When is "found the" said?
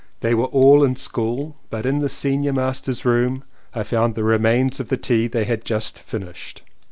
3.83-4.23